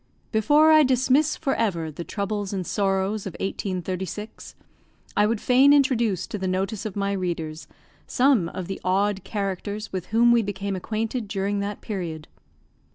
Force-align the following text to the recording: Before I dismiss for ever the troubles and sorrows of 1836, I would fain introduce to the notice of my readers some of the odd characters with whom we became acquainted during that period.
Before 0.31 0.71
I 0.71 0.81
dismiss 0.81 1.35
for 1.37 1.53
ever 1.53 1.91
the 1.91 2.03
troubles 2.03 2.51
and 2.51 2.65
sorrows 2.65 3.27
of 3.27 3.33
1836, 3.33 4.55
I 5.15 5.27
would 5.27 5.39
fain 5.39 5.73
introduce 5.73 6.25
to 6.25 6.39
the 6.39 6.47
notice 6.47 6.87
of 6.87 6.95
my 6.95 7.11
readers 7.11 7.67
some 8.07 8.49
of 8.49 8.65
the 8.65 8.81
odd 8.83 9.23
characters 9.23 9.93
with 9.93 10.07
whom 10.07 10.31
we 10.31 10.41
became 10.41 10.75
acquainted 10.75 11.27
during 11.27 11.59
that 11.59 11.81
period. 11.81 12.27